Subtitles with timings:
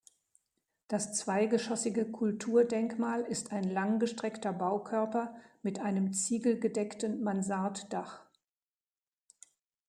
[0.87, 8.23] Das zweigeschossige Kulturdenkmal ist ein langgestreckter Baukörper mit einem ziegelgedeckten Mansarddach.